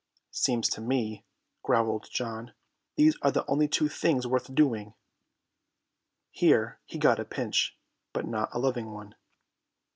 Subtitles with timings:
[0.31, 1.25] "Seems to me,"
[1.61, 2.53] growled John,
[2.95, 4.95] "these are the only two things worth doing."
[6.31, 7.77] Here he got a pinch,
[8.11, 9.13] but not a loving one.